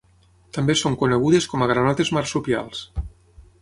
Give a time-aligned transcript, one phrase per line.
[0.57, 2.85] També són conegudes com a granotes marsupials.